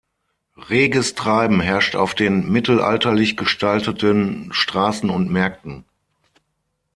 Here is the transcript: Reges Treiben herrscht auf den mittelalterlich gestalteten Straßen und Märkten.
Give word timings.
Reges 0.57 1.13
Treiben 1.13 1.61
herrscht 1.61 1.95
auf 1.95 2.15
den 2.15 2.51
mittelalterlich 2.51 3.37
gestalteten 3.37 4.51
Straßen 4.51 5.11
und 5.11 5.29
Märkten. 5.29 5.85